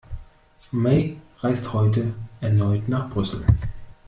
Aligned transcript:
May 0.71 1.17
reist 1.41 1.73
heute 1.73 2.15
erneut 2.39 2.89
nach 2.89 3.07
Brüssel 3.11 3.45